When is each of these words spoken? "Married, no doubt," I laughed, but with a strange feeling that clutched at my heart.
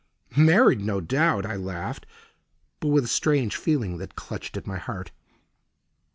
"Married, 0.35 0.81
no 0.81 0.99
doubt," 0.99 1.45
I 1.45 1.55
laughed, 1.55 2.07
but 2.79 2.87
with 2.87 3.03
a 3.03 3.07
strange 3.07 3.55
feeling 3.55 3.99
that 3.99 4.15
clutched 4.15 4.57
at 4.57 4.65
my 4.65 4.79
heart. 4.79 5.11